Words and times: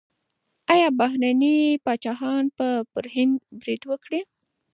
ایا 0.73 0.87
بهرني 0.99 1.55
پاچاهان 1.85 2.43
به 2.57 2.67
پر 2.91 3.05
هند 3.15 3.35
برید 3.59 3.83
وکړي؟ 3.87 4.19